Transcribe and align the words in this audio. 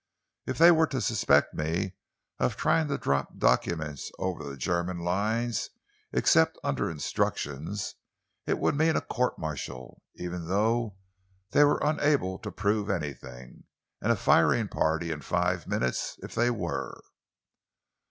If 0.47 0.57
they 0.57 0.71
were 0.71 0.87
to 0.87 0.99
suspect 0.99 1.53
me 1.53 1.93
of 2.39 2.55
trying 2.57 2.87
to 2.87 2.97
drop 2.97 3.37
documents 3.37 4.11
over 4.17 4.43
the 4.43 4.57
German 4.57 4.97
lines 4.97 5.69
except 6.11 6.57
under 6.63 6.89
instructions, 6.89 7.93
it 8.47 8.57
would 8.57 8.73
mean 8.75 8.95
a 8.95 9.01
court 9.01 9.37
martial, 9.37 10.01
even 10.15 10.47
though 10.47 10.95
they 11.51 11.63
were 11.65 11.79
unable 11.83 12.39
to 12.39 12.51
prove 12.51 12.89
anything, 12.89 13.65
and 14.01 14.11
a 14.11 14.15
firing 14.15 14.69
party 14.69 15.11
in 15.11 15.21
five 15.21 15.67
minutes 15.67 16.17
if 16.23 16.33
they 16.33 16.49
were." 16.49 16.99